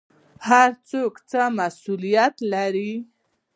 هر 0.47 0.69
څوک 0.89 1.13
څه 1.29 1.41
مسوولیت 1.57 2.35
لري؟ 2.53 2.91